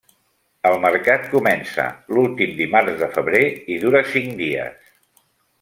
[0.69, 1.85] El mercat comença
[2.17, 3.45] l'últim dimarts de febrer
[3.77, 4.93] i dura cinc dies.